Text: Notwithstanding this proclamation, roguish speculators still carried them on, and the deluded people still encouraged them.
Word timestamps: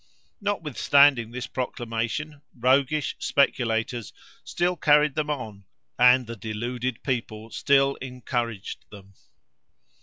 Notwithstanding 0.41 1.29
this 1.29 1.45
proclamation, 1.45 2.41
roguish 2.57 3.15
speculators 3.19 4.11
still 4.43 4.75
carried 4.75 5.13
them 5.13 5.29
on, 5.29 5.65
and 5.99 6.25
the 6.25 6.35
deluded 6.35 7.03
people 7.03 7.51
still 7.51 7.93
encouraged 7.97 8.85
them. 8.89 9.13